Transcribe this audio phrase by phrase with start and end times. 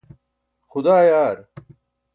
[0.69, 1.37] xudaa yaar